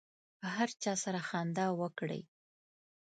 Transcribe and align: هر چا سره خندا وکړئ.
هر 0.55 0.69
چا 0.81 0.93
سره 1.03 1.19
خندا 1.29 1.67
وکړئ. 1.81 2.21